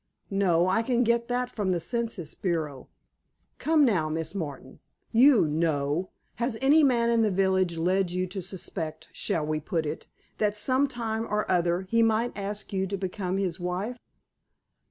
[0.31, 0.67] "No.
[0.67, 2.89] I can get that from the Census Bureau.
[3.59, 4.79] Come, now, Miss Martin.
[5.11, 6.09] You know.
[6.37, 10.07] Has any man in the village led you to suspect, shall we put it?
[10.39, 13.99] that sometime or other, he might ask you to become his wife?"